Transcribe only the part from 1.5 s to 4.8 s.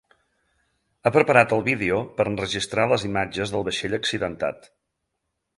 el vídeo per enregistrar les imatges del vaixell accidentat.